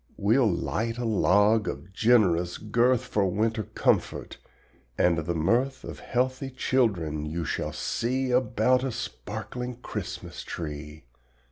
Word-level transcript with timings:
We'll 0.17 0.49
light 0.49 0.97
a 0.97 1.05
log 1.05 1.67
of 1.67 1.93
generous 1.93 2.57
girth 2.57 3.03
For 3.05 3.27
winter 3.27 3.61
comfort, 3.61 4.39
and 4.97 5.19
the 5.19 5.35
mirth 5.35 5.83
Of 5.83 5.99
healthy 5.99 6.49
children 6.49 7.27
you 7.27 7.45
shall 7.45 7.71
see 7.71 8.31
About 8.31 8.83
a 8.83 8.91
sparkling 8.91 9.75
Christmas 9.75 10.41
tree. 10.43 11.03